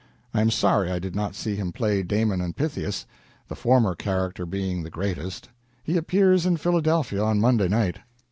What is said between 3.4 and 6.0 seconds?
the former character being the greatest. He